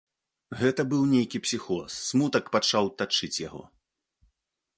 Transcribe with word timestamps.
Гэта 0.61 0.85
быў 0.93 1.03
нейкі 1.11 1.41
псіхоз, 1.45 1.89
смутак 2.09 2.45
пачаў 2.57 2.85
тачыць 3.03 3.35
яго. 3.47 3.63